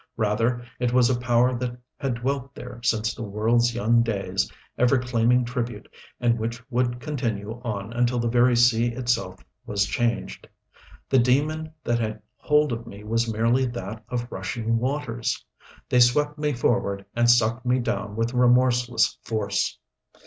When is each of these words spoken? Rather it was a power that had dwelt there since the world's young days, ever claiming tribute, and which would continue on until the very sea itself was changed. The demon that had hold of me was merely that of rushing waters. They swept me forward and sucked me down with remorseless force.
Rather 0.17 0.65
it 0.79 0.91
was 0.91 1.11
a 1.11 1.19
power 1.19 1.55
that 1.59 1.77
had 1.99 2.15
dwelt 2.15 2.55
there 2.55 2.79
since 2.81 3.13
the 3.13 3.21
world's 3.21 3.75
young 3.75 4.01
days, 4.01 4.51
ever 4.75 4.97
claiming 4.97 5.45
tribute, 5.45 5.87
and 6.19 6.39
which 6.39 6.59
would 6.71 6.99
continue 6.99 7.61
on 7.63 7.93
until 7.93 8.17
the 8.17 8.27
very 8.27 8.55
sea 8.55 8.87
itself 8.93 9.45
was 9.67 9.85
changed. 9.85 10.47
The 11.07 11.19
demon 11.19 11.71
that 11.83 11.99
had 11.99 12.19
hold 12.37 12.71
of 12.73 12.87
me 12.87 13.03
was 13.03 13.31
merely 13.31 13.67
that 13.67 14.03
of 14.09 14.31
rushing 14.31 14.79
waters. 14.79 15.45
They 15.87 15.99
swept 15.99 16.35
me 16.35 16.53
forward 16.53 17.05
and 17.15 17.29
sucked 17.29 17.63
me 17.63 17.77
down 17.77 18.15
with 18.15 18.33
remorseless 18.33 19.19
force. 19.21 19.77